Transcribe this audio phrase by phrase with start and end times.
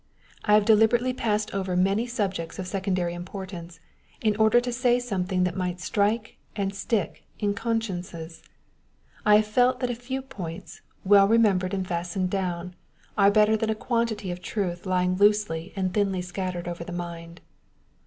[0.43, 3.79] I have de liberately passed over many subjects of secondary importance,
[4.19, 8.41] in order to say something that might strike and stick in consciences.
[9.27, 12.73] I have felt that a few points, well remembered and fastened down,
[13.15, 13.79] are better than a PBEFACB.
[13.81, 17.39] f quantity of truth lying loosely and tliinly scattered over the mind.